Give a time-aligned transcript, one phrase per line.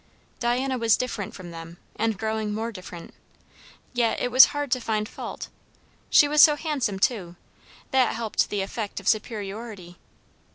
[0.39, 3.13] Diana was different from them, and growing more different;
[3.93, 5.49] yet it was hard to find fault.
[6.09, 7.35] She was so handsome, too;
[7.91, 9.99] that helped the effect of superiority.